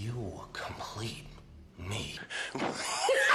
[0.00, 1.26] You complete
[1.76, 2.20] me.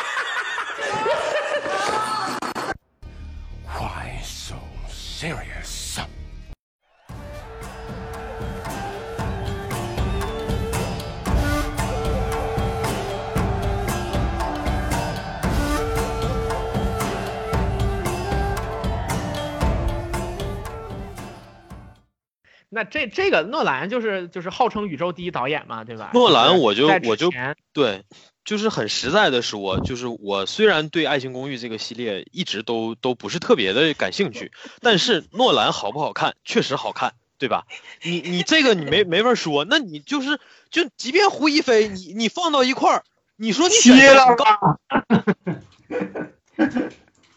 [22.94, 26.12] 这这个诺兰就是就是号称宇宙第一导演嘛，对吧？
[26.14, 27.32] 诺兰我就我就
[27.74, 28.04] 对，
[28.46, 34.52] 就是很实在的说，就是我虽然对《爱情公寓》这个系列一直都都不是特别的感兴趣，
[34.82, 37.66] 但是诺兰好不好看，确实好看，对吧？
[38.04, 40.40] 你你这个你没 没法说，那你就是
[40.70, 43.04] 就即便胡一菲，你你放到一块儿，
[43.38, 43.74] 你说你
[44.04, 44.38] 了？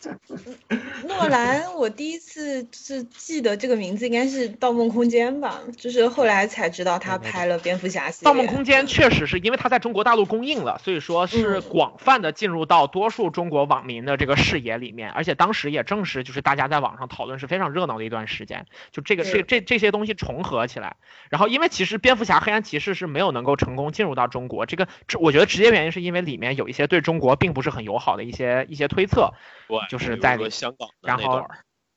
[1.07, 8.33] 诺兰，我第一次是记得这个名字应该是《盗梦空间》吧，就是后来才知道他拍了蝙蝠侠系《盗。
[8.35, 11.63] 梦空间》确实是因为他在中国大陆公映了，所以说是嗯。
[11.77, 20.97] 广泛的进入到多数中国网民的这个视野里面，而且当时也正是就是大家在网上讨论是非常热闹的一段时间，就这个这这这些东西重合起来，
[21.29, 29.33] 然后因为其实蝙蝠侠、黑暗骑士是没有能够成功进入到中国，这个这我觉得直接原因是因为里面有一些对中国并不是很友好的一些一些推测，
[29.69, 31.49] 对，就是在里香港的然后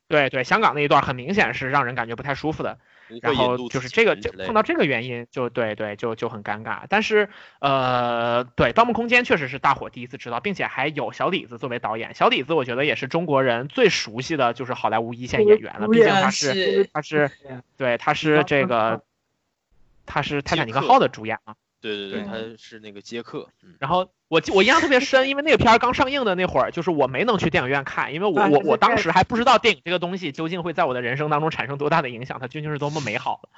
[0.08, 2.80] 对对，香港那一段很明显是让人感觉不太舒服的。
[3.22, 6.81] 然后就是这个，就碰到这个原因，就对对，就就很尴尬。
[6.89, 7.27] 但是
[7.59, 12.14] 呃，对《盗梦空间》确实是大伙第一次知道，并且还有小李子作为导演。
[12.14, 17.31] 小李子我觉得也是中国人最熟悉的就是好莱坞一线演员了，毕竟他嗯是是他是
[17.77, 19.02] 对他是这个
[20.05, 21.53] 他是《泰坦尼克号》的主演嘛。
[21.53, 33.49] 对对对，对他是那个杰克，嗯，然后我记我印象特别深，因为那个片儿刚上映的那会儿，就是我没能去电影院看，因为我我我当时还不知道电影这个东西究竟会在我的人生当中产生多大的影响，它究竟是多么美好的。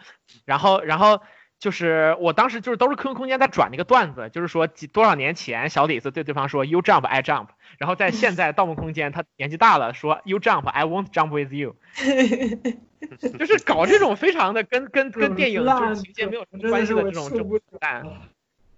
[0.45, 1.21] 然后然后
[1.61, 11.77] 就是我当时就是都是 QQ 空间在转那个段子，就是说几多少年前小李子对对方说 You jump I jump，然后在现在盗梦空间他年纪大了说 You jump I won't jump with you，
[13.39, 18.03] 就是搞这种非常的跟跟跟电影就是情节没有什么关系的这种这种蛋。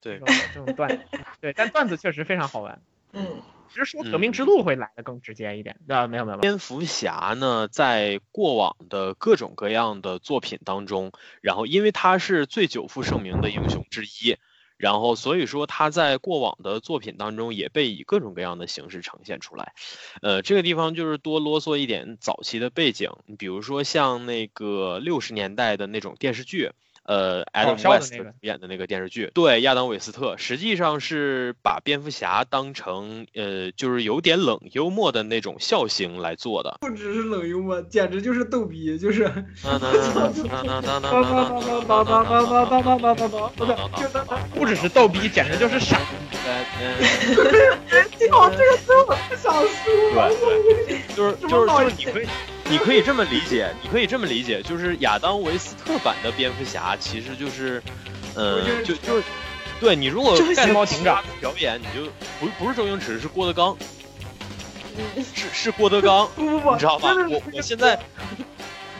[0.02, 0.19] 对。
[0.19, 1.06] 这，种这种段子，
[1.40, 2.78] 对，但段子确实非常好玩。
[3.13, 5.79] 嗯，只是说革命之路会来的更直接一点。
[5.88, 14.38] 啊，没有没有没有，蝙蝠侠呢，在过往的各种各样的作品当中，然后因为他是最久负盛名的英雄之一，
[14.78, 19.74] 然后所以说他在过往的作品当中也被以各种各样的形式呈现出来。
[20.22, 26.72] 呃，这个地方就是多啰嗦一点早期的背景，比如说像那个六十年代的那种电视剧。
[27.03, 29.31] 呃 Adam West 演的那个电视剧。
[29.34, 36.78] 对，亚当·韦斯特实际上是把蝙蝠侠当成呃，就是有点冷幽默的那种笑型来做的。
[36.81, 39.31] 不只是冷幽默，简直就是逗逼，就是。
[44.56, 46.00] 不只是逗逼，简直就是傻。
[48.31, 49.63] 哦，这个字我不想说。
[51.16, 52.28] 就是就是就是你可以。
[52.69, 57.81] 你可以这么理解，你可以这么理解， 就是亚当维斯特版的蝙蝠侠其实就是，
[58.35, 59.24] 呃，就就是，
[59.79, 62.09] 对你如果就是盖猫警长表演，你就
[62.40, 63.78] 不不是周星驰，是郭德纲，
[65.35, 67.13] 是是郭德纲， 不不不，你知道吗？
[67.13, 68.00] 真的我我现在。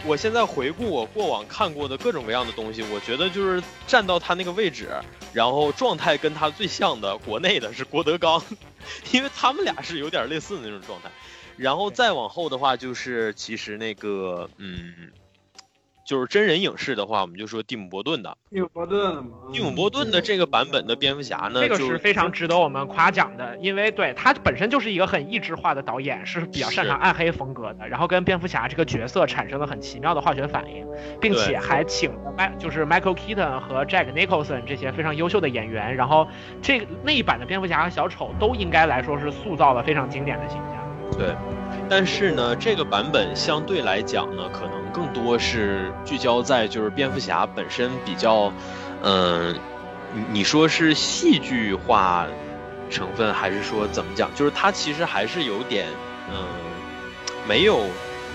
[0.06, 4.90] 我现在回顾我过往看过的各种各样的东西，我觉得就是站到他那个位置，
[5.31, 8.44] 然后状态跟他最像的国内的是郭德纲，
[9.12, 11.09] 因为他们俩是有点类似的那种状态。
[11.58, 15.12] 然后再往后的话，就是其实那个嗯，
[16.06, 18.38] 就是真人影视的话，我们就说蒂姆·伯顿的。
[18.50, 19.31] 蒂姆伯顿嘛？
[19.52, 30.86] 蒂姆·伯顿的这个版本的蝙蝠侠呢，这个是非常值得我们夸奖的，因为对他本身就是一个很意志化的导演，是比较擅长暗黑风格的，然后跟蝙蝠侠这个角色产生了很奇妙的化学反应，
[31.22, 36.28] 并且还请了麦就是 Michael Keaton 和 Jack Nicholson 这些非常优秀的演员，然后
[36.62, 40.82] 这个那一版的蝙蝠侠和小丑都应该来说是塑造了非常经典的形象。
[41.18, 41.35] 对，
[41.90, 48.51] 但是呢，这个版本相对来讲呢，可能更多是聚焦在就是蝙蝠侠本身比较，
[49.03, 49.56] 嗯、
[50.13, 52.27] 你你说是戏剧化
[52.89, 54.33] 成分，还是说怎么讲？
[54.36, 55.88] 就是它其实还是有点，
[56.31, 56.45] 嗯、
[57.48, 57.86] 没有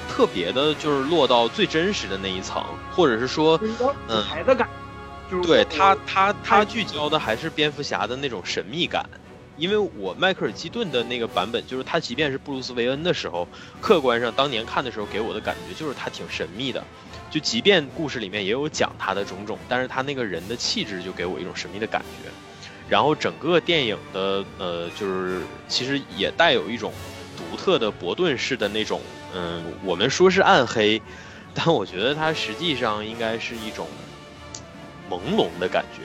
[0.08, 3.60] 特别的，就是落到最真实的那一层，或者是说，
[4.08, 4.68] 嗯孩子感，
[5.30, 9.04] 就是对我他，他他聚焦的还是蝙蝠侠的那种神秘感。
[9.58, 13.46] 因为我迈克尔基顿的那个版本，就是他即便是布鲁斯韦恩的时候，
[13.80, 16.82] 客观上当年看的时候给我的感觉就是他挺神秘的，
[17.28, 22.30] 就即便故事里面也有讲他的种种，但是他那个人的气质就给我一种神秘的感觉。
[22.88, 26.90] 然后整个电影的呃，就是其实也带有一种
[27.36, 29.00] 独特的伯顿式的那种，
[29.34, 31.02] 嗯，我们说是暗黑，
[31.52, 33.86] 但我觉得它实际上应该是一种
[35.10, 36.02] 朦胧的感觉。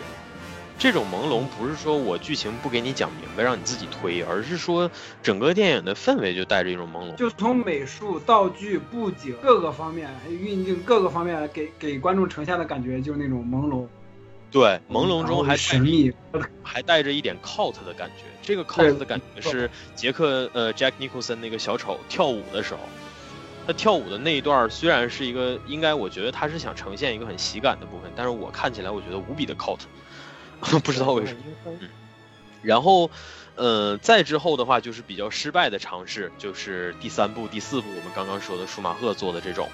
[0.83, 4.91] 这种朦胧不是说我剧情不给你讲明白让你自己推，而是说
[5.21, 7.15] 整个电影的氛围就带着一种朦胧。
[7.15, 13.87] 就从美术、道具、布景各个方面，运镜各个方面给给观众呈现的感觉就是那种朦胧，
[14.51, 16.11] 对，朦胧中还神秘。
[16.61, 18.25] 还带着一点 cult 的感觉。
[18.41, 22.81] 这个 cult 的感觉是杰克呃 Jack Nicholson 那个小丑跳舞的时候，
[23.65, 29.79] 他跳舞的那一段虽然是一个应该我觉得他是想呈现一个很喜感的部分，但是我看起来我觉得无比的 cult，
[30.79, 31.39] 不知道为什么。
[31.65, 31.89] 嗯，
[32.61, 33.11] 然后
[33.55, 39.69] 呃再之后的话就是比较失败的尝试，就是第三部、第四部我们刚刚说的舒马赫做的这种。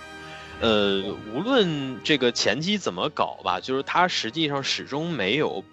[0.61, 1.01] 呃，
[1.33, 5.63] 无论这个前期怎么搞吧，就是他实际上始终没有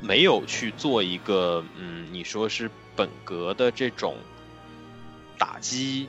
[0.00, 4.16] 没有去做一个，嗯，你说是本格的这种
[5.36, 6.08] 打击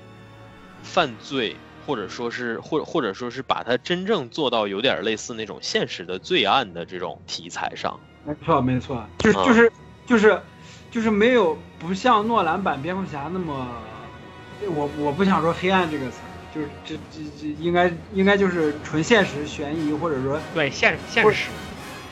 [0.82, 8.00] 犯罪，或者说是或或者说是把它真正做到有点类似那种现实的罪案的这种题材上。
[8.24, 9.72] 没错，没错，就是就是
[10.06, 10.42] 就是
[10.92, 13.82] 就是没有不像诺兰版蝙蝠侠那么，
[14.76, 16.20] 我我不想说黑暗这个词。
[16.54, 21.50] 就是这这这应该应该就是纯现实悬疑，或者说对现现实，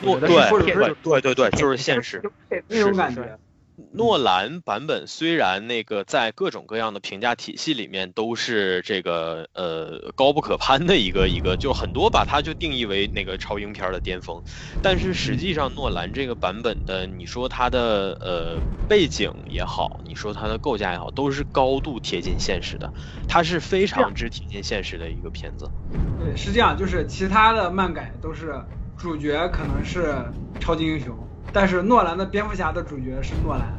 [0.00, 2.20] 对对对对对，就是现实
[2.66, 3.38] 那种感觉。
[3.90, 14.42] 诺兰版本虽然那个在各种各样的评价体系里面都是这个呃高不可攀的一个一个，就很多把它就定义为那个超英片的巅峰，
[14.82, 18.58] 但是实际上诺兰这个版本的，你说它的呃
[18.88, 22.92] 背景也好，你说它的构架也好，都是高度贴近现实的，
[23.28, 25.68] 它是非常之贴近现实的一个片子。
[26.18, 28.54] 对，是这样，就是其他的漫改都是
[28.96, 30.14] 主角可能是
[30.60, 31.14] 超级英雄。
[31.52, 33.76] 但是诺兰的蝙蝠侠的主角是诺兰，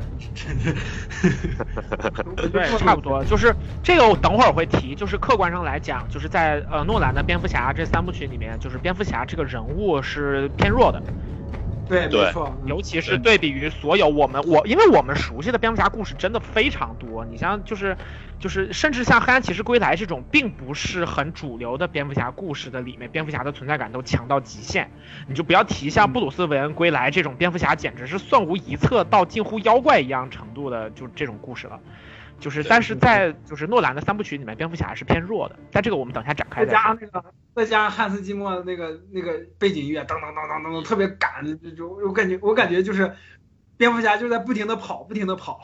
[2.52, 11.02] 对， 差不多，就是这个我等会儿会提，就是客观上来讲，就是在呃诺兰的蝙蝠侠这三部曲里面，就是蝙蝠侠这个人物是偏弱的。
[11.88, 17.26] 对，没错，尤其是对比于所有我们我，因为我们熟悉的蝙蝠侠故事真的非常多。
[17.26, 17.98] 你像就是，
[18.40, 24.90] 就是甚至像黑暗骑士归来这种并不是很主流的蝙蝠侠故事的里面，蝙蝠侠的存在感都强到极限。
[25.28, 31.80] 你就不要提像布鲁斯韦恩归来这种蝙蝠侠，简直是算无一策到近乎妖怪一样程度的就这种故事了。
[32.44, 35.58] 就是，但是在就是诺兰的三部曲里面，蝙蝠侠是偏弱的。
[35.72, 37.24] 但这个我们等下展开再加那个，
[37.56, 41.46] 再加汉斯季默那个那个背景音乐，当当当当当当，特别赶，
[41.78, 43.16] 就我感觉我感觉就是
[43.78, 45.62] 蝙蝠侠就在不停的跑，不停的跑。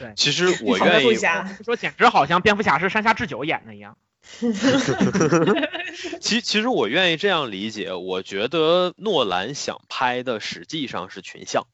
[0.00, 1.14] 对， 其实我愿意
[1.64, 3.96] 说，简直好像蝙蝠侠是山下智久演的一样。
[6.20, 11.66] 其其实我愿意这样理解，我觉得诺兰想拍的实际上是群像。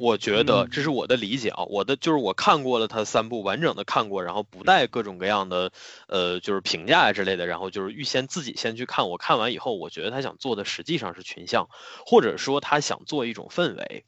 [0.00, 5.70] 我觉得这是我的理解啊，我的就是我看过了他三部完整的看过，然后不带各种各样的
[6.08, 11.68] 呃就是评价之类的，然后就是预先自己先去看，我看完以后，我觉得他想做的实际上是群像，
[12.04, 14.04] 或者说他想做一种氛围，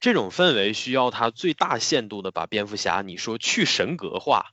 [0.00, 4.52] 这种氛围需要他最大限度的把蝙蝠侠你说去神格化。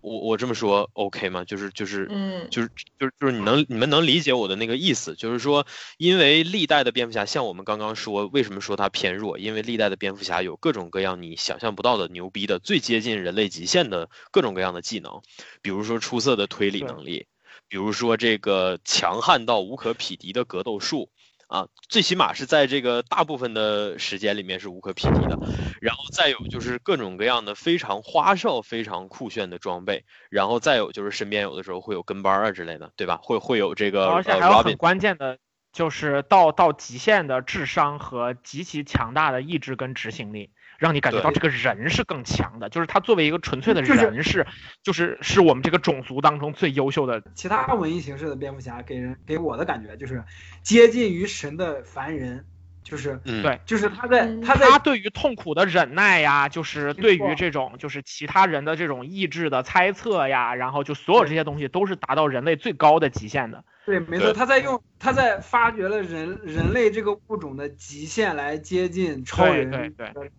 [0.00, 1.44] 我我这么说 OK 吗？
[1.44, 5.14] 就是就是，嗯，就是就是就是你能你们能理解我的那个意思？
[5.14, 5.66] 就是说，
[5.98, 9.38] 因为历代的蝙蝠侠，像我们刚刚说，为什么说他偏弱？
[9.38, 15.20] 因为历代的蝙蝠侠有各种各样你想象不到的牛逼的、最接近人类极限的各种各样的技能，
[15.62, 17.26] 比如说出色的推理能力，
[17.68, 21.10] 比如说这个强悍到无可匹敌的格斗术。
[21.50, 25.36] 啊，最起码是在这个大部分的时间里面是无可匹敌的，
[25.80, 33.18] 然后再有就是各种各样的非常花哨、非常酷炫的装备，然后再有就是身边有的时候会有跟班啊之类的，对吧？
[33.20, 35.38] 会会有这个，而且还有很关键的，
[35.72, 40.50] 就是到到极限的智商和极其强大的意志跟执行力。
[40.80, 44.46] 让你感觉到这个人是更强的，就是他作为一个纯粹的人是，
[44.82, 47.22] 就是是我们这个种族当中最优秀的。
[47.34, 50.24] 其他文艺形式的蝙蝠侠给人给我的感觉就是
[50.62, 52.46] 接近于神的凡人。
[52.90, 63.64] 就是，对，就是他在他在他对于痛苦的忍耐呀，就是对于这种就是其他人的这种意志的猜测呀，然后就所有这些东西都是达到人类最高的极限的。
[63.86, 69.92] 对，没错，他在用他在发掘了人人类这个物种的极限来接近超人对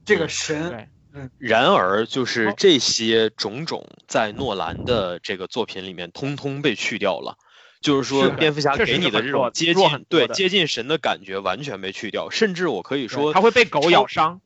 [0.03, 0.89] 这个神。
[1.13, 7.35] 嗯，然而就是这些种种在诺兰的这个作品里面通通被去掉了。
[7.81, 14.39] 就是说，蝙蝠侠给你的这种接近对接近神的感觉完全被去掉，甚至我可以说他会被狗咬伤。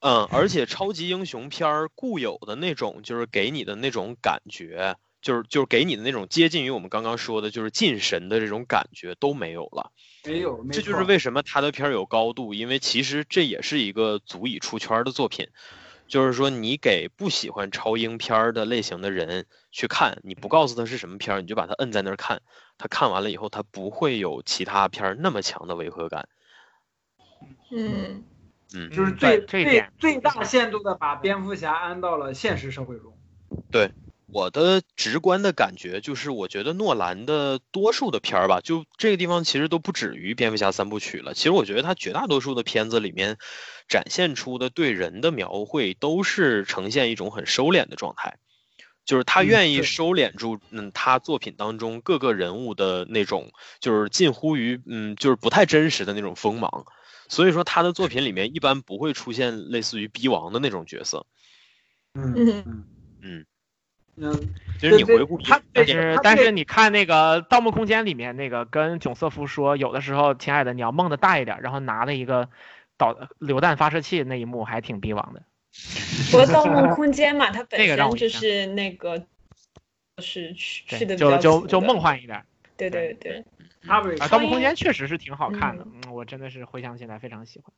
[0.00, 9.92] 嗯，而且超级英雄片儿固有的那种，就是给你的那种感觉，就是就是给你的那种接近于我们刚刚说的，就是近神的这种感觉都没有了。
[10.24, 15.46] 没有，这就是为什么他的片儿有高度，因为其实这也是一个足以出圈的作品。
[16.12, 22.42] 就是说，你给不喜欢超英片儿的类型的人去看，你不告诉他是什么片儿，你就把他摁在那儿看。
[22.76, 26.28] 他看完了以后，他不会有其他片儿那么强的违和感。
[27.70, 28.24] 嗯
[28.74, 33.16] 嗯，就是最最最大限度的把蝙蝠侠安到了现实社会中。
[34.32, 41.34] 我的直观的感觉就是，我觉得诺兰的多数的片儿吧，就这个地方其实都不止于蝙蝠侠三部曲了。
[41.34, 43.36] 其实我觉得他绝大多数的片子里面
[43.88, 48.38] 展现出的对人的描绘，都是呈现一种很收敛的状态，
[49.04, 56.86] 就是他嗯愿意收敛住，嗯，他作品当中各个人物的那种，就是近乎于，嗯，就是不太真实的那种锋芒。
[57.28, 61.26] 所以说他的作品里面一般不会出现类似于逼王的那种角色。
[62.14, 62.84] 嗯嗯
[63.22, 63.46] 嗯
[64.16, 72.48] 嗯，嗯，其实你回顾他但对他这是但是你看那个《盗梦空间》里面那个跟囧瑟夫说，有的时候亲爱的你要梦的大一点，然后拿了一个
[72.96, 75.42] 导榴弹发射器那一幕还挺逼王的。
[76.30, 82.44] 不过《盗梦空间》嘛，它本身就是那个，就是去去，的就就就梦幻一点。
[82.76, 83.42] 对对对，
[83.86, 87.72] 啊，《盗梦空间》确实是挺好看的，嗯，我真的是回想起来非常喜欢。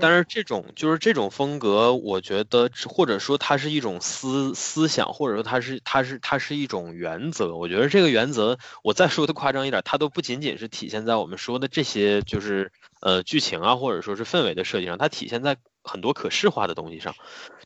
[0.00, 7.54] 但是这种就是这种风格，我觉得或者说它是一种思思想，或者说它是它是它是一种原则。
[7.54, 17.14] 我觉得这个原则，我再说的夸张一点，它都不仅仅是体现在我们说的这些就是呃剧情啊，或者说是氛围的设计上，它体现在很多可视化的东西上。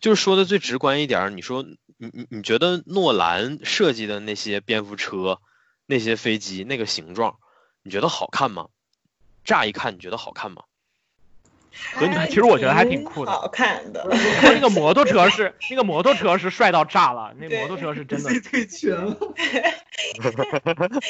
[0.00, 1.64] 就是说的最直观一点，你说
[1.96, 5.40] 你你你觉得诺兰设计的那些蝙蝠车、
[5.86, 7.38] 那些飞机那个形状，
[7.82, 8.68] 你觉得好看吗？
[9.42, 10.62] 乍一看你觉得好看吗？
[11.94, 14.06] 和你看其实我觉得还挺酷的好看的。
[14.40, 19.16] 他那个摩托车是那个摩托车是帅到炸了，那摩托车是真的 退群了。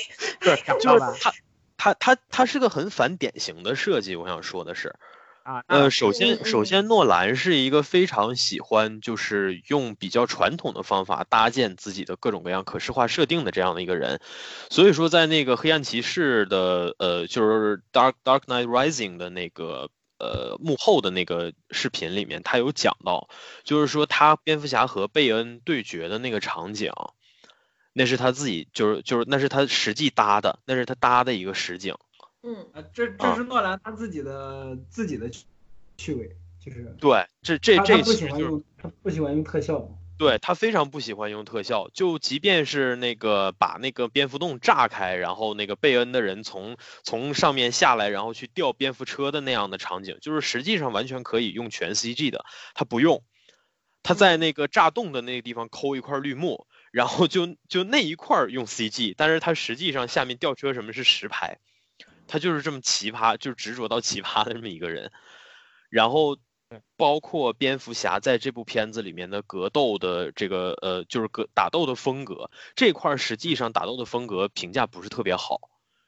[0.41, 1.15] 是想就是到吧？
[1.21, 1.33] 它，
[1.77, 4.17] 它它它是个很反典型的设计。
[4.17, 4.95] 我想说的是，
[5.43, 14.21] 啊，呃，首嗯先首嗯先诺兰是一个非常喜欢就是用比较传统的方法搭建自己的各种各样可视化设定的这样的一个人，
[14.69, 19.89] 所以说在那个黑暗骑士的呃就是 Dark Dark Knight Rising 的那个。
[20.21, 23.29] 呃，幕后的那个视频里面，他有讲到，
[23.65, 26.93] 就是说他蝙蝠侠和贝恩对决的那个场景，
[27.95, 31.95] 那是他自己，就是就是那是他实际搭的，那是他搭的一个实景。
[32.43, 35.31] 嗯，啊，这这是诺兰他自己的自己的
[35.97, 39.89] 趣味，就是对，这这这其实就是喜欢用他不喜欢用特效嘛。
[40.21, 53.25] 对他非常不喜欢用特效，就即便是那个把那个蝙蝠洞炸开，然后那个贝恩的人从从上面下来，然后去吊蝙蝠车的那样的场景，就是实际上完全可以用全 CG 的，他不用，
[54.03, 61.57] 他在那个炸洞的那个地方抠一块绿幕，然后就就那一块用 CG，但是他实际上下面吊车什么是实拍，
[62.29, 65.13] 他就是这么奇葩，就执着到奇葩的这么一个人，
[65.89, 66.37] 然后。
[66.97, 75.61] 包括蝙蝠侠在这部片子里面的格斗的这个呃，就是格打斗的风格这块，儿，实际上打斗的风格评价不是特别好。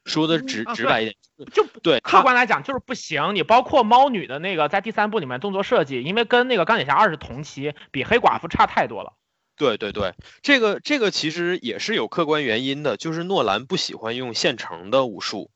[0.04, 1.16] 说的直啊直白一点，
[1.52, 3.37] 就对客观来讲就是不行。
[3.37, 9.12] 你包括猫女的那个在第三部里面动作设计，因为跟那个钢铁侠二是同期，比黑寡妇差太多了。
[9.57, 15.50] 对对对，这个这个其实也是有客观原因的，就是诺兰不喜欢用现成的武术。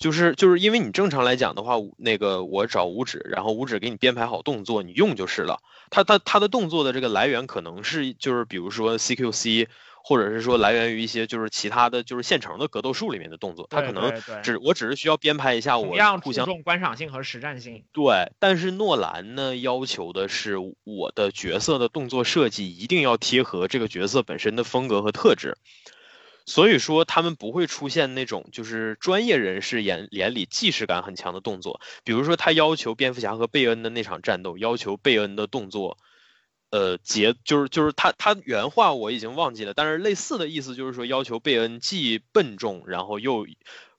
[0.00, 5.60] 就是就是因为你正常来讲的话，那个我找五指，然后五指给你编排好动作，你用就是了。
[5.90, 9.68] 他他他的动作的这个来源可能是就是比如说 CQC，
[10.02, 14.10] 或者是说来源于一些就是其他的就是现成的格斗术里面的动作，他可能
[14.42, 17.84] 只我只是需要编排一下我互相重观赏性和实战性。
[17.92, 25.58] 对，但是诺兰呢要求的是我的角色的动作设计一定要贴合这个角色本身的风格和特质。
[26.50, 31.80] 所以说，他们不会出现那种就是专业人士眼眼里既视感很强的动作。
[32.02, 35.96] 比如说，他要求蝙蝠侠和贝恩的那场战斗，要求贝恩的动作，
[36.70, 43.46] 呃，节就是就是他他原话我已经忘记了，但是类似的意思就是说，要求贝恩既笨重，然后又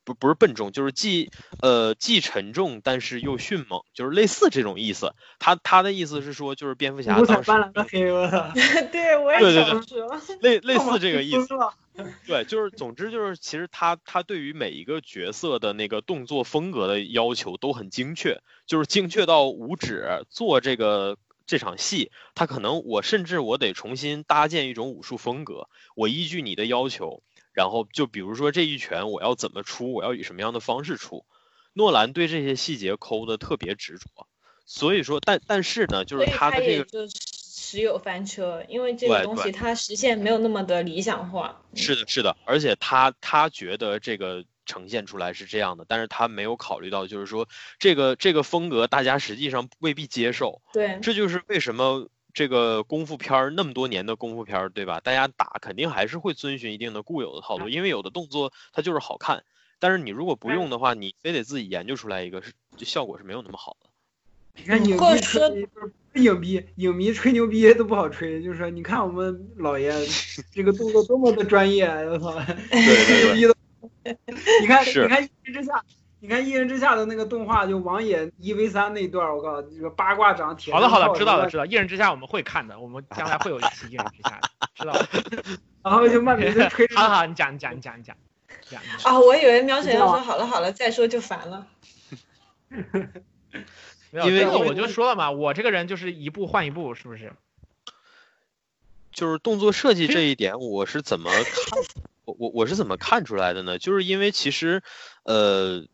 [0.04, 1.32] 不不是笨重，就是既
[1.62, 5.14] 呃既沉重，但是又迅猛，就是类似这种意思。
[5.40, 7.16] 他他的意思是说，就是蝙蝠侠
[8.92, 11.48] 对我对对也想说，类类似这个意思。
[12.26, 31.26] 对，就是总之就是，其实他他对于每一个角色的那个动作风格的要求都很精确，就是精确到五指做这个这场戏，他可能我甚至我得重新搭建一种武术风格，我依据你的要求，然后就比如说这一拳我要怎么出，我要以什么样的方式出，
[31.74, 34.28] 诺兰对这些细节抠的特别执着，
[34.66, 37.08] 所以说，但但是呢，就是他的这个。
[37.72, 41.62] 时有翻车，因为这个东西它实现没有那么的理想化。
[41.74, 47.48] 是的，是的，而且他他觉得这个呈现出来是这样的，但是他没有考虑到，就是说
[47.80, 55.00] 这个这个风格大家实际上未必接受，对，这就是为什么这个功夫片儿那么多年的功夫片儿，对吧？
[55.00, 59.46] 大家打肯定还是会遵循一定的固有的套路，因为有的动作它就是好看，
[59.80, 63.81] 但是你如果不用的话，你非得自己研究出来一个，是就效果是没有那么好的。
[64.56, 69.92] 你看影迷吹，不是影迷，影迷吹牛逼都不好吹，就是说，你看我们老爷
[70.52, 72.34] 这个动作多么的专业，我操，
[72.70, 73.58] 对对牛逼的。
[74.62, 75.74] 你看，你看《一人之下》，
[76.20, 80.74] 你看《一人之下》的那个动画，就王野一 v 三那一段，我靠，这个八卦掌铁。
[80.74, 81.68] 好的好的，知道了知道了。
[81.68, 85.08] 一人之下我们会看的，我们将来会有一期一人之下的，知道了。
[85.84, 86.88] 然后就慢慢的吹。
[86.96, 88.16] 好好，你讲你讲你讲你讲。
[88.70, 91.68] 讲啊，我以为喵神要说好了好了再说就烦了。
[94.12, 97.34] 因为我就说了嘛，我这个人就是一步换一步，是不是？
[99.12, 101.44] 就是动作设计这一点，我是怎么看？
[102.26, 103.80] 我我我是怎么看出来的呢？
[103.80, 104.84] 就是因为其实，
[105.24, 105.86] 呃，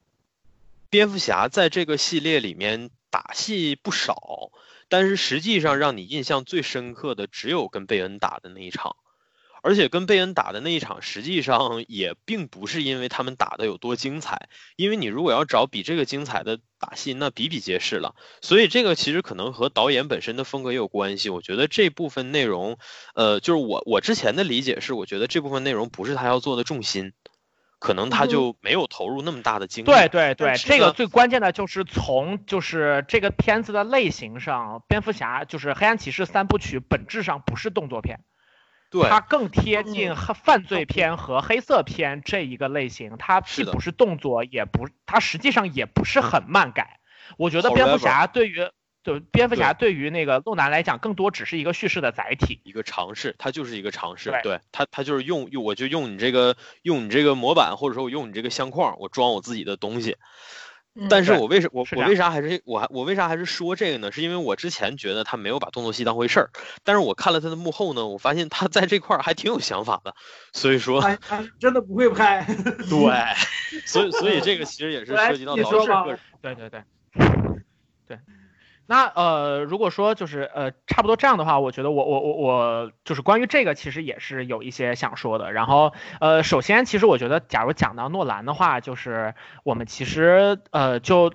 [0.90, 4.52] 蝙蝠侠在这个系列里面打戏不少，
[4.90, 8.96] 但是实际上让你印象最深刻的只有跟贝恩打的那一场。
[9.68, 14.48] 而且跟贝恩打的那一场，实际上也并不是因为他们打的有多精彩，
[14.78, 18.16] 因为你如果要找比这个精彩的打戏，那比比皆是了。
[18.42, 21.30] 所以这个其实可能和导演本身的风格也有关系。
[21.30, 22.78] 我觉得这部分内容，
[23.14, 27.12] 呃，就是我我之前的理解是，我觉得这部分内容不是他要做的重心，
[27.78, 29.88] 可能他就没有投入那么大的精力。
[29.88, 38.22] 对对对，这个最关键的就是从就是这个片子的类型上，蝙蝠侠就是黑暗骑士三部曲本质上不是动作片。
[38.90, 47.00] 对它更贴近犯罪片和黑色片这一个类型，它既不是动作，也不，它实际上也不是很漫改。
[47.38, 48.70] 我觉得蝙蝠侠对于
[49.04, 52.60] 就蝙蝠侠对于那个诺兰来讲，更多只是一个叙事的载体。
[52.64, 54.32] 一个尝试，它就是一个尝试。
[54.32, 60.18] 对对它，它就是用用我就用你这个用你这个模板，或者说我用你这个相框，我装我自己的东西。
[61.10, 64.12] 但是我为什我我为啥还是我还我为啥还是说这个呢？
[64.12, 66.50] 是因为我之前觉得他没有把动作戏当回事儿，
[66.84, 70.16] 但是我看了他的幕后呢，我发现他在这块儿还挺有想法的，
[70.54, 72.46] 所以说他他真的不会拍。
[72.90, 76.20] 对，所以所以这个其实也是涉及到你说吧导演个人。
[76.42, 76.84] 对对对，
[78.08, 78.20] 对。
[78.88, 85.52] 那呃，如果说就是呃，差不多这样的话，我觉得我我我我就是关于这个，其实也是有一些想说的。
[85.52, 91.34] 然后呃，首先，其实我觉得，假如讲到诺兰的话，就是我们其实呃，就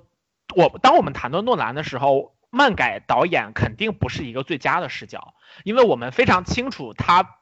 [0.57, 7.37] 我当我们谈到诺兰的时候，漫改导演肯定不是一个最佳的视角，因为我们非常清楚他。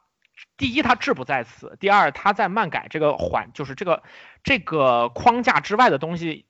[0.57, 4.01] 第一，他志不在此；第二，他在漫改这个环，就是这个
[4.43, 6.45] 这个框架之外的东西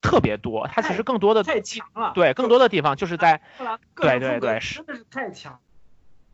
[0.00, 0.68] 特别多。
[0.72, 2.12] 它其实更多的太强了。
[2.14, 3.40] 对更多的地方就是在
[3.94, 5.58] 对对对是真的是太强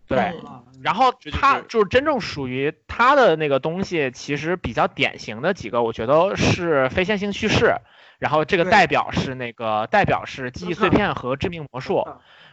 [0.06, 0.34] 对。
[0.82, 7.76] 然后它就是他就是真正属于它的那个东西，其实比较典型的几个，我觉得是非线性叙事，
[8.18, 12.06] 然后这个代表是那个代表是记忆碎片和致命魔术，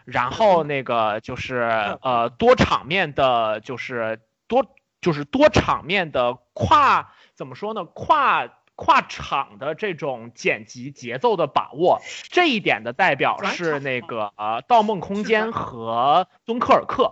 [0.05, 4.65] 然后那个就是呃多场面的，就是多
[5.01, 7.83] 就是多场面的跨怎么说呢？
[7.83, 8.47] 跨
[8.83, 17.03] 跨场的这种剪辑节奏的把握，这一点的代表是那个呃《盗梦空间》和《敦刻尔克》。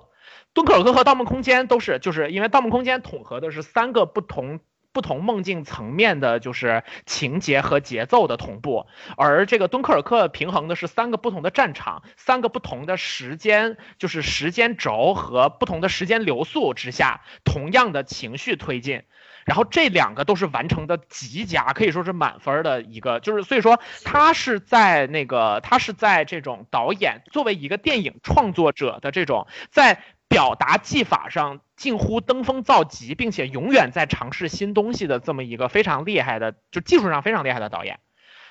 [0.52, 19.04] 敦刻尔克和《盗梦空间》都是，就是因为《盗梦空间》统合的是三个不同不同梦境层面的，就是情节和节奏的同步，而这个敦刻尔克平衡的是三个不同的战场，三个不同的时间，就是时间轴和不同的时间流速之下，同样的情绪推进。
[19.46, 38.00] 然后这两个都是完成的极佳，可以说是满分的一个，就是所以说他是在那个他是在这种导演作为一个电影创作者的这种在表达技法上近乎登峰造极，并且永远在尝试新东西的这么一个非常厉害的，就技术上非常厉害的导演。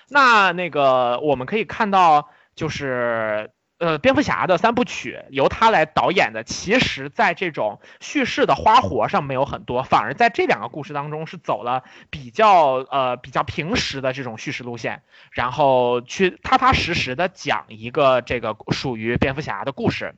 [0.08, 20.16] 那那个我们可以看到，就是呃，蝙蝠侠的三部曲由他来导演的，其实在这种叙事的花活上没有很多，反而在这两个故事当中是走了比较呃比较平实的这种叙事路线，然后去踏踏实实的讲一个这个属于蝙蝠侠的故事。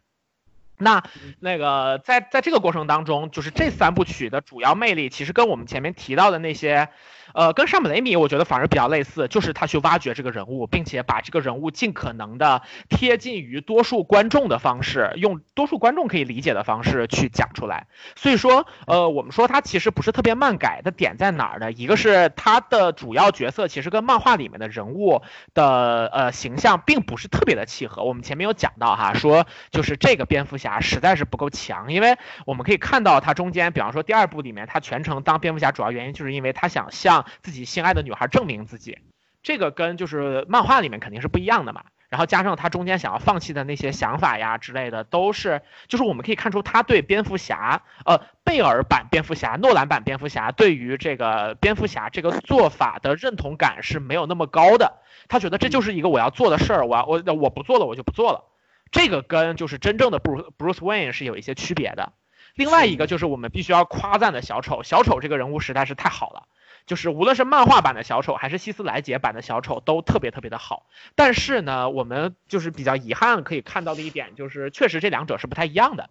[0.79, 1.03] 那
[1.39, 6.89] 那个在在这个过程当中，就是这三部曲的主要魅力，其实跟我们前面提到的那些，
[7.35, 17.87] 呃，跟上本雷米我觉得反而比较类似，就是他去挖掘这个人物，并且把这个人物尽可能的贴近于多数观众的方式，用多数观众可以理解的方式去讲出来。
[18.17, 21.73] 所以说，呃，我们说他其实不是特别漫改的点在哪儿呢？
[21.73, 25.23] 一个是他的主要角色其实跟漫画里面的人物
[25.55, 28.05] 的呃形象并不是特别的契合。
[28.05, 32.17] 我们前面有讲到哈，说就是这个蝙蝠侠实在是不够强，因为
[32.47, 38.99] 我们可以看到他中间，比方说第二部里面，他全程当蝙蝠侠主要原因就是因为他想向自己心爱的女孩证明自己。
[39.43, 41.85] 这个跟就是漫画里面肯定是不一样的嘛。
[42.11, 54.99] 然后加上他中间想要放弃的那些想法呀之类的，都是就是我们可以看出他对蝙蝠侠，呃，贝尔版蝙蝠侠、诺兰版蝙蝠侠对于这个蝙蝠侠这个做法的认同感是没有那么高的。
[55.29, 58.45] 他觉得这就是一个我要做的事儿，我要我我不做了我就不做了。
[58.91, 62.13] 这个跟就是真正的 Bruce Bruce Wayne 是有一些区别的。
[62.57, 66.49] 另外一个就是我们必须要夸赞的小丑，小丑这个人物实在是太好了。
[66.91, 70.87] 就是无论是漫画版的小丑，还是希斯莱杰版的小丑，都特别特别的好。
[71.15, 76.11] 但是呢，我们就是比较遗憾可以看到的一点，就是确实这两者是不太一样的。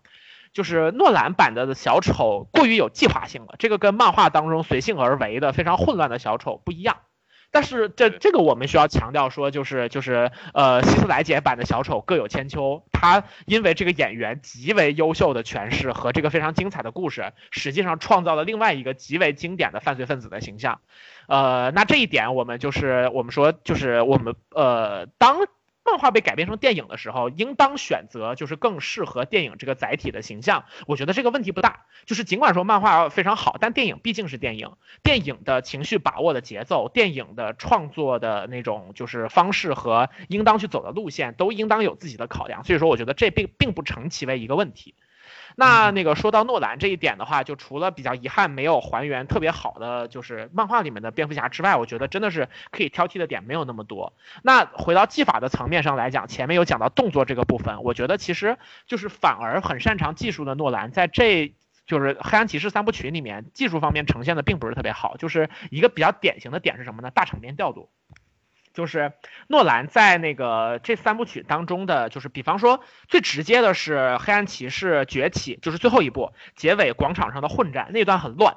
[0.53, 6.99] 就是诺兰版的小丑过于有计划性了，这个跟漫画当中随性而为的非常混乱的小丑不一样。
[7.51, 20.81] 但是这这个我们需要强调说，就是就是呃，希斯莱杰版的小丑各有千秋，他因为这个演员极为优秀的诠释和这个非常精彩的故事，实际上创造了另外一个极为经典的犯罪分子的形象。
[21.27, 25.37] 呃，那这一点我们就是我们说就是我们呃当。
[25.89, 30.65] 漫画被改编成电影的时候，应当选择就是更适合电影这个载体的形象。
[30.85, 31.85] 我觉得这个问题不大。
[32.05, 34.73] 就是尽管说漫画非常好，但电影毕竟是电影，
[35.03, 42.63] 电影的情绪把握的节奏，电影的创作的那种就是方式和应当去走的路线，都应当有自己的考量。
[42.63, 44.95] 所以说，我觉得这并并不成其为一个问题。
[45.59, 54.13] 那那个说到诺兰这一点的话，就除了比较遗憾没有还原特别好的就是漫画里面的蝙蝠侠之外，我觉得真的是可以挑剔的点没有那么多。
[54.41, 61.53] 那回到技法的层面上来讲，前面有讲到动作这个部分，我觉得其实就是反而很擅长技术的诺兰，在这
[61.85, 65.17] 就是黑暗骑士三部曲里面技术方面呈现的并不是特别好。
[65.17, 67.11] 就是一个比较典型的点是什么呢？
[67.11, 67.89] 大场面调度。
[68.73, 69.13] 就是
[69.47, 78.55] 诺兰在那个这三部曲当中的，就是比方说最直接的是《黑暗骑士崛起》，就是最后一部结尾广场上的混战那段很乱。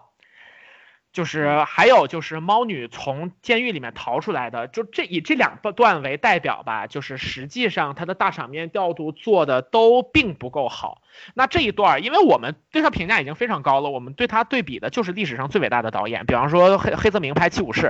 [1.12, 11.02] 就是还有就是猫女从监狱里面逃出来的，就这以这两段为代表吧，就是实际上它的大场面调度做的都并不够好。
[11.34, 17.88] 那这一段，因为我们对他评价已经非常高了，我们对他对比的就是历史上最伟大的导演，比方说黑黑泽明拍《七武士》，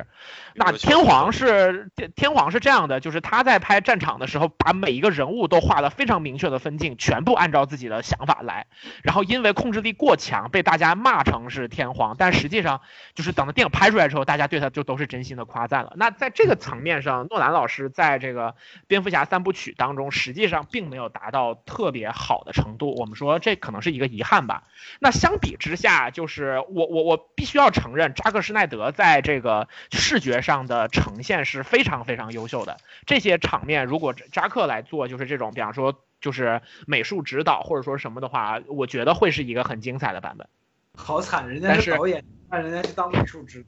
[0.55, 8.67] 那天皇是天皇是这样的，就是他在拍战场的时候，把每一个人物都画了非常明确的分镜，全部按照自己的想法来，
[9.05, 12.81] 然后因为控制力过强，被大家骂成是天皇，但实际上。
[13.15, 15.93] 就是等到电影拍出来之后，大家对他就都是真心的夸赞了。
[15.97, 18.55] 那在这个层面上，诺兰老师在这个
[18.87, 22.95] 蝙蝠侠三部曲当中，实际上并没有达到特别好的程度。
[22.97, 24.65] 我们说这可能是一个遗憾吧。
[24.99, 32.79] 那相比之下，就是我我我必须要承认，扎克施耐德在这个视觉上的呈现是非常非常优秀的。
[33.05, 40.49] 这些场面如果扎克来做，就是这种，比方说就是美术指导或者说什么的话，我觉得会是一个很精彩的版本。
[40.95, 42.25] 好惨，人家是导演。
[42.51, 43.65] 让人家去当美术指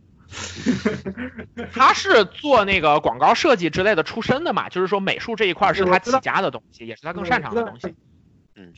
[1.56, 7.94] 导， 他是做那个广告设计之类的出身的嘛，就是说美术这一块是他起家的东西，也是他更擅长的东西。
[8.54, 8.74] 嗯，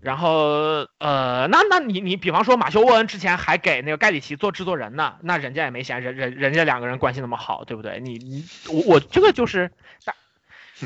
[0.00, 8.00] 然后呃，那那你你比方说马修沃恩之前还给那个盖里奇做制作人呢，那人家也没嫌人人人家两个人关系那么好，对不对？
[8.00, 9.70] 你你我我这个就是。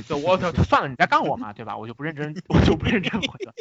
[0.02, 1.76] 就我算了，你在干我嘛，对吧？
[1.76, 3.52] 我就不认真，我就不认真回 了。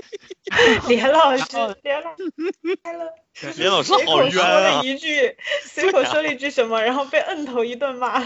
[0.88, 1.46] 连老师，
[1.84, 4.84] 连老师，连老师好冤啊说了！
[4.84, 8.22] 一句， 随口说了一句什么，然后被摁头一顿骂。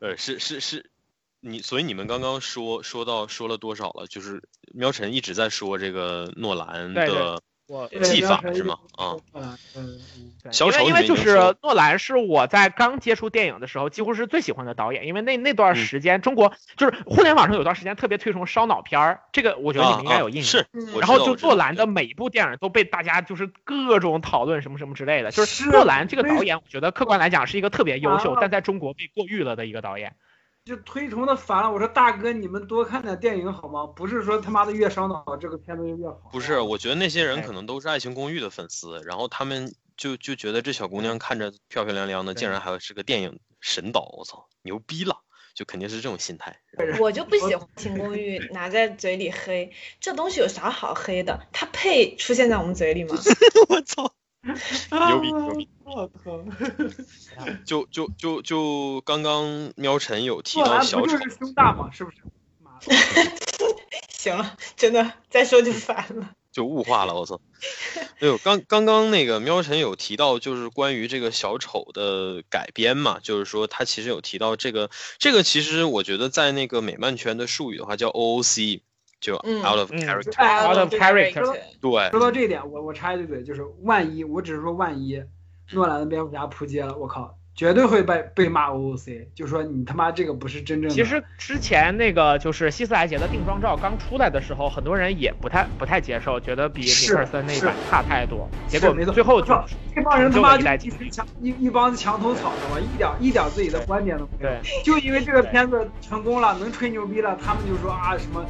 [0.00, 0.90] 呃，是是是，
[1.40, 4.06] 你所以你们刚刚说说到说了多少了？
[4.06, 4.42] 就是
[4.74, 7.42] 喵晨一直在说这个诺兰的。
[8.02, 8.78] 技法是吗？
[8.96, 20.62] 啊，嗯嗯，小丑因为就是诺兰是我在刚接触电影的时候几乎是最喜欢的导演，因为那那段时间中国就是互联网上有段时间特别推崇烧脑片儿，这个我觉得你们应该有印象。
[20.72, 30.14] 是，然后就诺兰的每一部电影都被大家就是各种讨论什么什么之类的，就是诺兰这个导演，我觉得客观来讲是一个特别优秀，但在中国被过誉了的一个导演。
[30.64, 33.86] 就推崇的烦了，我说大哥，你们多看点电影好吗？
[33.86, 36.30] 不是说他妈的越烧脑，这个片子就越好。
[36.30, 45.16] 不是，我觉得那些人可能都是《爱情公寓》的粉丝，然后他们就就觉得这小姑娘看着漂漂亮亮的，竟然还是个电影神导，我操，牛逼了！
[45.52, 46.56] 就肯定是这种心态。
[47.00, 51.40] 我就不喜欢《爱情公寓》，拿在嘴里黑，这东西有啥好黑的？
[51.52, 53.16] 它配出现在我们嘴里吗？
[53.68, 54.14] 我操！
[54.42, 55.68] 牛 逼牛逼！
[55.84, 56.42] 我靠！
[57.66, 61.90] 就就就就刚刚喵晨有提到小丑，胸大吗？
[61.92, 62.16] 是不是？
[64.08, 67.14] 行了，真的再说就烦了，就物化了。
[67.14, 67.40] 我操！
[68.20, 78.80] 哎呦，刚刚刚那个喵晨有提到，就是关于这个小丑的改编嘛，就是说他其实有提到这个，这个其实我觉得在那个美漫圈的术语的话叫 OOC。
[79.20, 81.54] 就 out of character，out of character。
[81.80, 85.22] 对，说到这一点，我我插一句嘴，就是万一，我只是说万一，
[85.72, 90.94] 诺兰的蝙蝠侠扑街了，我靠，绝对会被被骂 OOC，就说你他妈这个不是真正的。
[90.94, 98.48] 其实之前那个就是希斯莱杰的定妆照刚出来的时候，很多人也不太不太接受，觉得比米克尔森那一版差太多。
[98.68, 99.54] 结果没错最后就
[99.94, 102.80] 这帮人他妈就就一群墙一一帮子墙头草，知道吧？
[102.80, 104.50] 一点一点自己的观点都没有。
[104.50, 108.44] 对就因为这个片子成功了，能吹牛逼了，他们就说啊什么，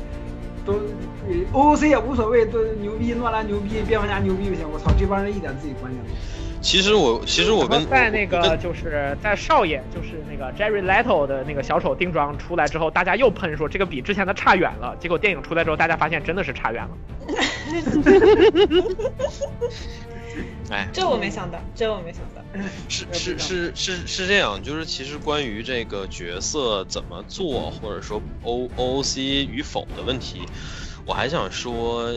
[0.64, 4.70] 都呃 OOC 也无所谓，都牛逼，诺兰牛逼，蝙蝠侠牛逼就行。
[4.70, 6.20] 我操，这帮人一点自己观念都没有。
[6.62, 14.94] 其实我其实我跟在那个就是在少爷就是那个 Jerry Leto 的那个小丑定妆出来之后，大家又喷说这个比之前的差远了。
[15.00, 16.90] 结果电影出来之后，大家发现真的是差远了。
[20.70, 22.40] 哎，这我没想到，这我没想到。
[22.88, 30.42] 是是是是是这样，就是其实关于这个角色怎么做，或者说 O O O C 与否的问题，
[31.04, 32.12] 我还想说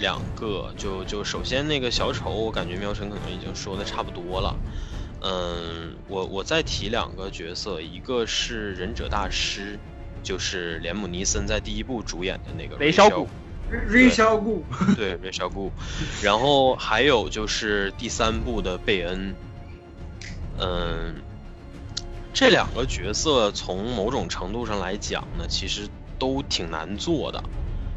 [0.00, 0.72] 两个。
[0.76, 4.56] 就就首先那个小丑，我感觉喵晨可能已经说的差不多了。
[5.20, 9.76] 嗯，我我再提两个角色，一个是忍者大师，
[10.22, 13.30] 就是连姆尼森在第一部主演的那个雷小谷谷。
[13.68, 14.64] 瑞小谷，
[14.96, 15.70] 对，瑞小谷，
[16.22, 19.36] 然后还有就是第三部的贝恩，
[20.58, 21.16] 嗯，
[22.32, 27.44] 这两个角色从某种程度上来讲呢，其实都挺难做的，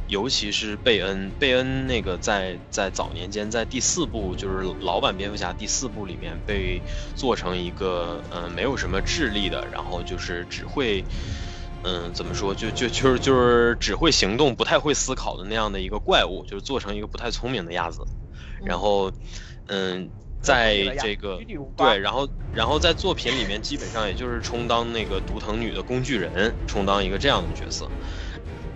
[0.08, 6.82] 尤其是贝恩，贝恩那个在在早年间在第四部就是老版蝙蝠侠第四部里面被
[7.16, 11.02] 做成一个嗯、呃没有什么智力的，然后就是只会。
[11.02, 11.51] 嗯，
[12.14, 12.54] 怎么说？
[12.54, 18.06] 就就就是就是只会行动，不太会思考的那样的一个怪物，就是做成一个不太聪明的样子。
[18.64, 19.12] 然后，
[19.68, 21.40] 嗯，在这个
[21.76, 27.90] 对，然后然后在作品里面，基本上也就是充当那个毒藤女的工具人，充当一个这样的角色。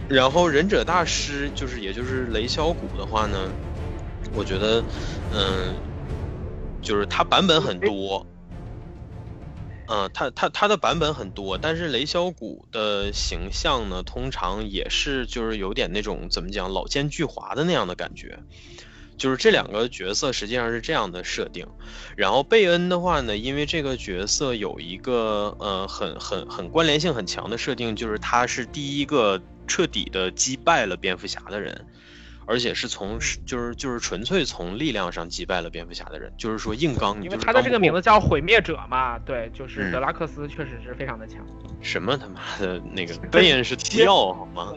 [0.07, 3.49] 然后忍者大师就是也就是雷小谷的话呢，
[4.33, 4.83] 我觉得，
[5.33, 5.75] 嗯，
[6.81, 8.25] 就是他版本很多。
[9.87, 18.39] 嗯，他他他的版本很多，但是雷小谷的形象呢，通常也是就是有点那种怎么讲老奸巨猾的那样的感觉，
[19.17, 21.67] 就是这两个角色实际上是这样的设定。
[22.17, 31.85] 然后贝恩的话呢，因为这个角色有一个呃很很很关联性很强的设定，就是他是第一个彻底的击败了蝙蝠侠的人。
[32.47, 41.37] 而且是从就是就是纯粹从力量上击败了蝙蝠侠的人，就是说硬刚，你因为就是他的这个名字字叫毁灭者嘛，对，就是嗯德拉克斯确实是非常的强。
[41.81, 44.73] 什么他妈的那个贝恩是跳好吗？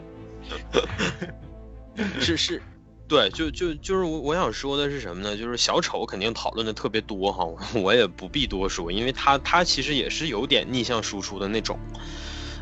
[2.19, 2.61] 是是，
[3.07, 5.35] 对，就就就是我我想说的是什么呢？
[5.35, 11.77] 就是小丑肯定讨论的特别多哈， 我也不必多说，因为他他其实也是有点逆向输出的那种。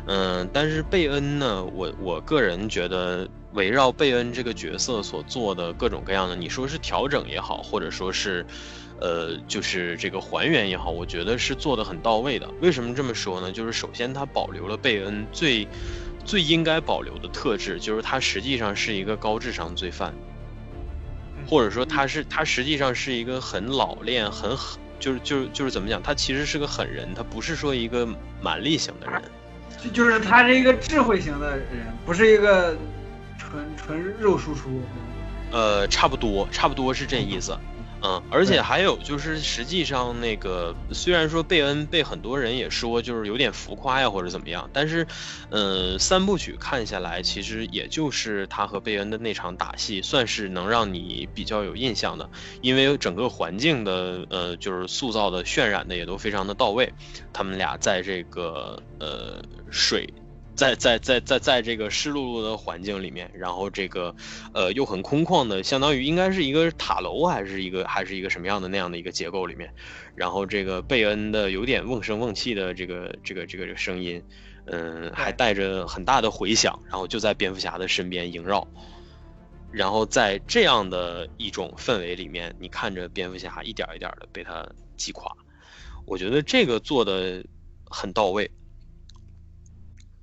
[0.06, 8.44] 嗯，但是贝恩呢，我我个人觉得围绕贝恩这个角色所做的各种各样的，你说是调整也好，或者说是，
[9.00, 12.48] 呃，就是这个还原也好，我觉得是做的很到位的。
[12.60, 13.50] 为什么这么说呢？
[13.50, 15.66] 就是首先他保留了贝恩最
[16.24, 20.12] 最应该保留的特质，就是他实际上是一个高智商罪犯，
[21.46, 28.06] 或者说他是他实际上是一个很老练、很狠，就是就是就是怎么讲，他其实是个狠人，他不是说一个
[28.42, 29.22] 蛮力型的人。
[29.80, 32.76] 就就是他是一个智慧型的人，不是一个
[33.38, 34.82] 纯纯肉输出。
[35.50, 37.56] 呃，差不多，差不多是这意思。
[38.00, 45.04] 嗯，而且还有就是，实际上那个虽然说贝恩被很多人也说就是有点浮夸呀或者怎么样，但是，
[45.50, 56.92] 呃，三部曲看下来，其实也就是他和贝恩的那场打戏，算是能让你比较有印象的，因为整个环境的呃就是塑造的渲染的也都非常的到位，
[57.32, 60.12] 他们俩在这个呃水。
[60.58, 64.16] 在在在在在这个湿漉漉的环境里面，然后这个，
[64.52, 69.72] 呃，又很空旷的，相当于应该是一个塔楼，还是一个还是一个什么样的那样的一个结构里面，
[70.16, 74.20] 然后这个贝恩的有点瓮声瓮气的这个这个这个声音，
[74.66, 78.66] 嗯，还带着很大的回响，然后就在蝙蝠侠的身边萦绕，
[79.70, 85.30] 然后在这样的一种氛围里面，你看着蝙蝠侠一点一点的被他击垮，
[86.04, 87.44] 我觉得这个做的
[87.88, 88.50] 很到位。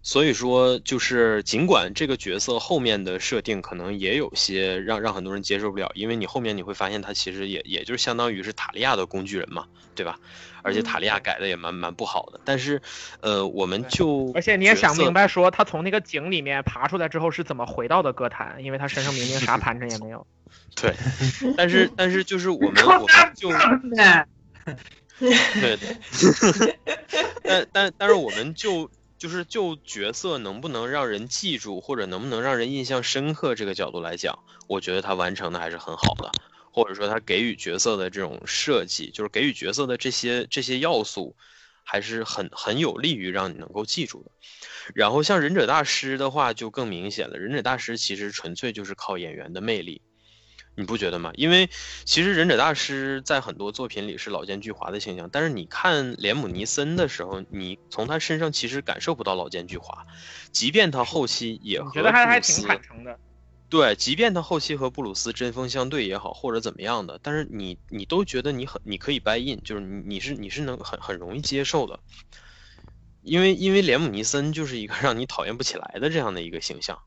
[0.06, 9.66] 所以说，就是尽管这个角色后面的设定可能也有些让让很多人接受不了，因为你后面你会发现他其实也也就是相当于是塔利亚的工具人嘛，
[9.96, 10.20] 对吧？
[10.62, 12.84] 而且塔利亚改的也蛮蛮不好的，但是，
[13.22, 20.28] 呃，我们就而且你也想角色明白，说他从那个井里面爬出来之后是怎么回到的歌坛，因为他身上明明啥盘缠也没有。
[20.80, 20.94] 对，
[21.58, 23.50] 但是但是就是我们我们就，
[25.60, 25.98] 对对，
[27.44, 36.32] 但但但是我们就就是就角色能不能让人记住，或者能不能让人印象深刻这个角度来讲，我觉得他完成的还是很好的，
[36.72, 41.36] 或者说他给予角色的这种设计，就是给予角色的这些这些要素，
[41.84, 44.32] 还是很很有利于让你能够记住的。
[44.94, 50.02] 然后像忍者大师的话就更明显了，忍者大师其实纯粹就是靠演员的魅力。
[50.76, 51.32] 你不觉得吗？
[51.36, 51.70] 因为
[52.04, 60.04] 其实忍者大师在很多作品里是老奸巨猾的形象，但是你看连姆尼森的时候，你从他身上其实感受不到老奸巨猾，
[60.52, 63.18] 即便他后期也和觉得还还挺坦诚的。
[63.68, 72.00] 对，即便他后期和布鲁斯针锋相对也好，或者怎么样的，但是你你都觉得你很你可以 buy in，就是你你是你是能很很容易接受的，
[73.24, 77.00] 因为因为连姆尼森就是一个 让你讨厌不起来的这样的一个形象，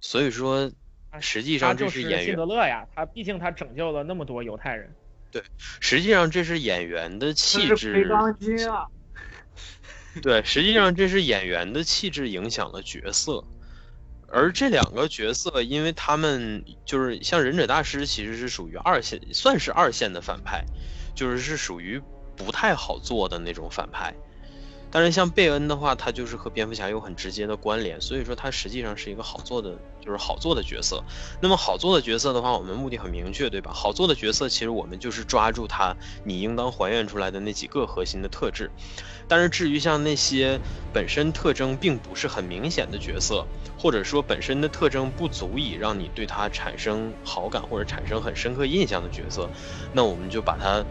[0.00, 0.72] 所以说
[1.20, 4.94] 实际上这是演员德勒呀，他毕竟他拯救了那么多犹太人。
[5.30, 5.42] 对
[5.80, 8.86] 实际上这是演员的这是气质啊！
[10.22, 13.44] 对，实际上这是演员的气质影响了角色，
[14.28, 20.64] 而这两个角色，因为他们就是像忍者大师，其实是属于二线，算是二线的反派，
[21.14, 22.00] 就是是属于
[22.34, 24.14] 不太好做的那种反派。
[24.90, 31.02] 但是像贝恩的话，他就是和蝙蝠侠有很直接的关联，所以说他实际上是一个好做的，就是好做的角色。
[31.40, 33.72] 那么好做的角色的话，我们目的很明确，对吧？
[33.74, 38.70] 好做的角色，其实我们就是抓住他你应当还原出来的那几个核心的特质。
[39.28, 40.60] 但是至于像那些
[40.92, 43.44] 本身特征并不是很明显的角色，
[43.76, 49.50] 或者说本身的特征不足以让你对他产生好感或者产生很深刻印象的角色，
[49.92, 50.84] 那我们就把它，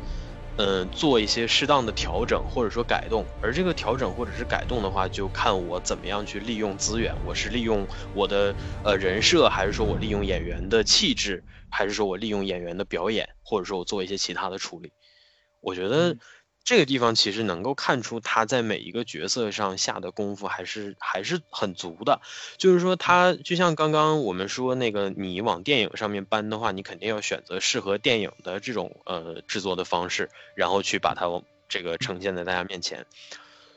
[0.58, 3.30] 嗯，做一些适当的调整或者说改动。
[3.42, 7.14] 而这个调整或者是改动的话，就看我怎么样去利用资源。
[7.24, 14.94] 我是利用我的呃人设，还是说我利用演员的气质，还是说我利用演员的表演，或者说我做一些其他的处理。
[15.60, 16.16] 我觉得
[16.66, 22.22] 这个地方其实能够看出他在每一个角色上下的功夫还是还是很足的。
[22.58, 31.28] 就是说，他就像刚刚我们说那个，你往电影上面搬的话，你肯定要选择适合电影的这种呃制作的方式，然后去把它
[31.70, 33.06] 这个呈现在大家面前。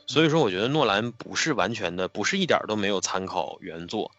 [0.07, 4.09] 所以说，我觉得诺兰不是完全的，不是一点都没有参考原作，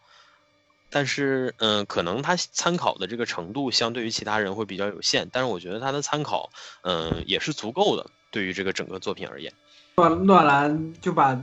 [0.89, 6.51] 但是嗯、可能他参考的这个程度相对于其他人会比较有限，但是我觉得他的参考
[6.83, 9.51] 嗯、也是足够的，对于这个整个作品而言。
[9.97, 11.39] 诺诺兰就把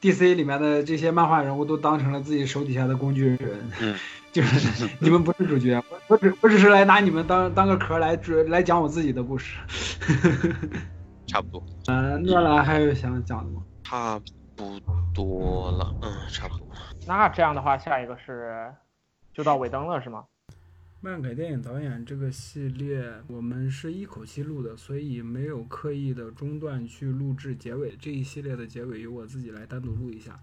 [0.00, 3.96] DC 里面的这些漫画人物都当成了自己手底下的工具人，嗯，
[4.30, 9.58] 就是你们不是主角，我我只我只是来拿你们当当个壳来主来讲我自己的故事。
[11.26, 13.62] 差不多，呃，诺兰还有想讲的吗？
[13.84, 14.20] 差
[14.56, 14.78] 不
[15.14, 16.66] 多了，嗯，差不多。
[17.06, 18.72] 那这样的话，下一个是
[19.32, 20.24] 就到尾灯了，是吗？
[21.02, 27.96] 漫改电影导演这个系列，我们是一口气录的，所以没有刻意的中断去录制结尾。
[27.98, 30.38] 这一系列的结尾由我自己来单独录一下。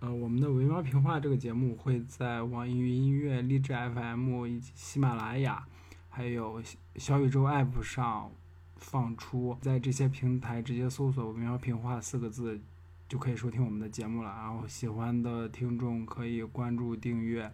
[0.00, 5.64] 呃，我们的维喵评话这个节目会在网易云音乐、荔枝 FM 以及喜马拉雅，
[6.08, 6.60] 还有
[6.96, 8.32] 小宇宙 App 上
[8.78, 12.60] 放出，在这些平台直接搜索“维喵评话”四个字
[13.08, 14.28] 就可以收听我们的节目了。
[14.28, 17.48] 然后喜欢的听众可以关注订阅。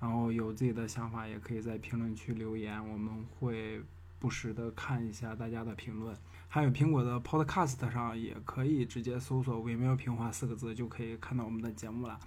[0.00, 3.82] 然后有自己的想法，也可以在评论区留言，我们会
[4.18, 6.16] 不时的看一下大家的评论。
[6.48, 12.18] 还有苹果的 Podcast 上也可以直接搜索“微妙平滑”四个字，就可以看到我们的节目了。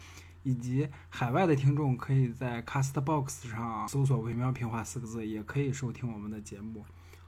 [0.44, 6.84] 以及海外的听众可以在 Castbox 上搜索“微妙平滑”四个字，也可以收听我们的节目。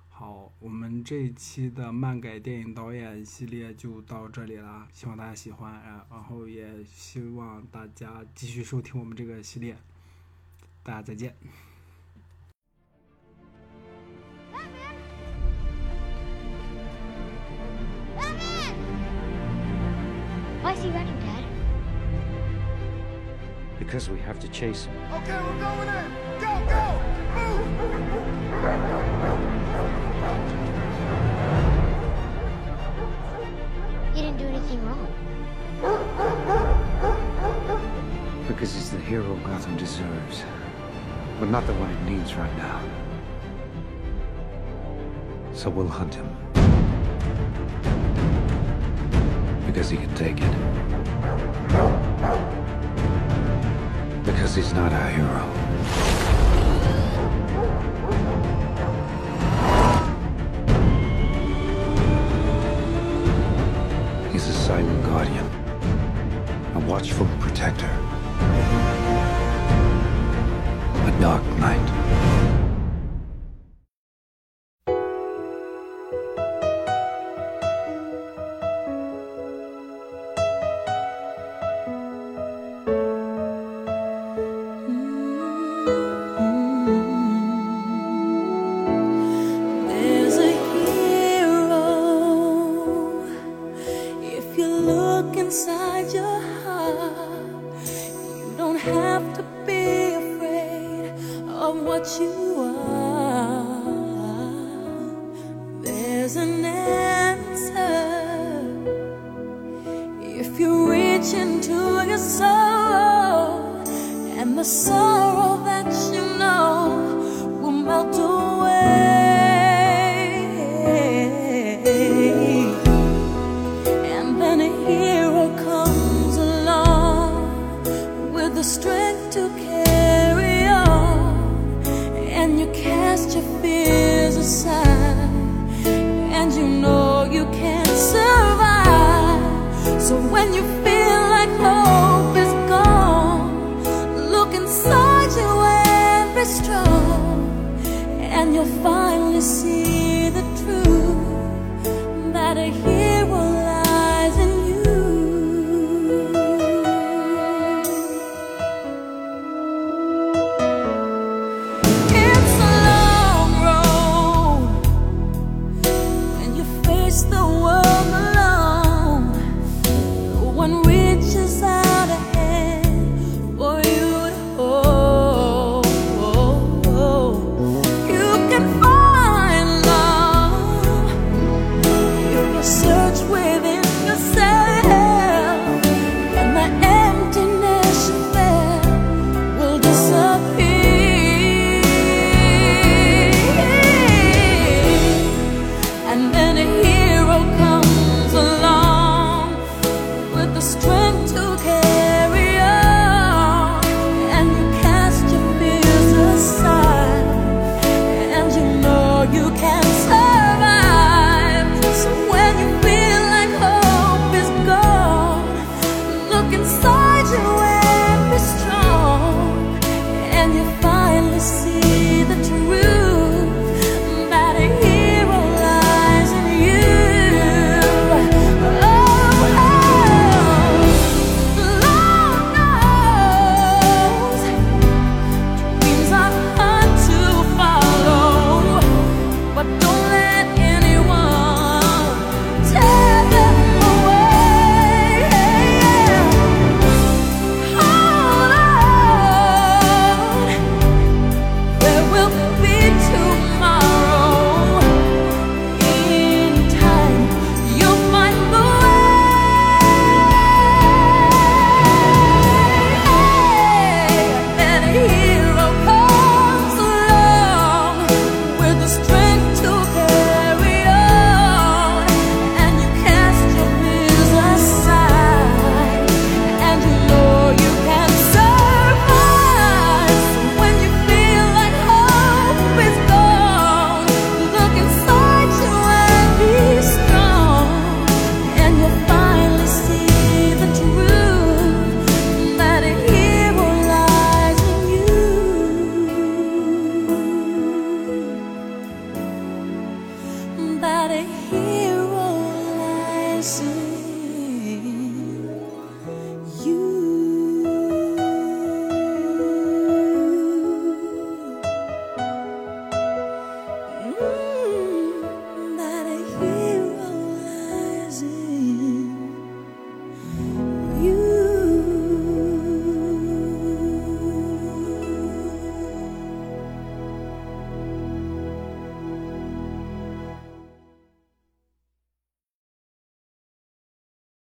[0.09, 9.75] 好，我们这一期的漫改电影导演系列就到这里啦，希望大家喜欢，然然后也希望大家继续收听我们这个系列。
[10.82, 11.34] 大家再见。
[20.62, 21.44] Why is he running, Dad?
[23.78, 24.94] Because we have to chase him.
[25.14, 26.10] Okay, we're going in.
[26.40, 26.82] Go, go,
[27.34, 27.68] move.
[34.14, 35.06] He didn't do anything wrong.
[38.48, 40.42] Because he's the hero Gotham deserves.
[41.39, 42.81] But not the one it needs right now.
[45.53, 46.29] So we'll hunt him.
[49.65, 50.51] Because he can take it.
[54.23, 55.43] Because he's not our hero.
[64.31, 65.45] He's a silent guardian.
[66.75, 69.02] A watchful protector
[71.23, 71.92] dark night.